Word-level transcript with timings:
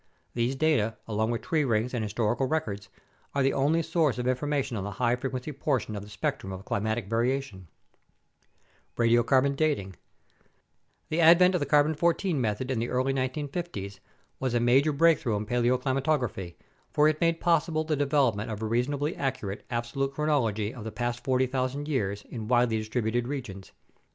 These 0.33 0.55
data, 0.55 0.97
along 1.07 1.29
with 1.29 1.43
tree 1.43 1.63
rings 1.63 1.93
and 1.93 2.03
historical 2.03 2.47
records, 2.47 2.89
are 3.35 3.43
the 3.43 3.53
only 3.53 3.83
source 3.83 4.17
of 4.17 4.25
information 4.25 4.75
on 4.75 4.83
the 4.83 4.93
high 4.97 5.15
frequency 5.15 5.51
portion 5.51 5.95
of 5.95 6.01
the 6.01 6.09
spectrum 6.09 6.51
of 6.51 6.65
climatic 6.65 7.05
variation. 7.07 7.67
Radiocarbon 8.97 9.55
Dating 9.55 9.95
The 11.09 11.21
advent 11.21 11.53
of 11.53 11.61
the 11.61 11.93
14 11.95 12.35
C 12.35 12.39
method 12.39 12.71
in 12.71 12.79
the 12.79 12.89
early 12.89 13.13
1950's 13.13 13.99
was 14.39 14.55
a 14.55 14.59
major 14.59 14.91
breakthrough 14.91 15.35
in 15.37 15.45
paleoclimatography, 15.45 16.55
for 16.89 17.07
it 17.07 17.21
made 17.21 17.39
possible 17.39 17.83
the 17.83 17.95
development 17.95 18.49
of 18.49 18.63
a 18.63 18.65
reasonably 18.65 19.15
accurate 19.15 19.63
absolute 19.69 20.15
chronology 20.15 20.73
of 20.73 20.83
the; 20.83 20.89
142 20.89 20.97
UNDERSTANDING 20.97 20.97
CLIMATIC 20.97 20.97
CHANGE 20.97 21.51
past 21.51 21.83
40,000 21.85 21.87
years 21.87 22.23
in 22.31 22.47
widely 22.47 22.77
distributed 22.79 23.27
regions. 23.27 23.71